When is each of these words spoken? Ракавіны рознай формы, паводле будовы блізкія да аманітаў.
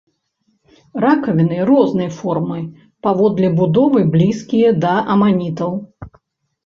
Ракавіны 1.03 1.59
рознай 1.69 2.09
формы, 2.19 2.59
паводле 3.09 3.53
будовы 3.63 4.01
блізкія 4.17 4.69
да 4.87 4.95
аманітаў. 5.17 5.71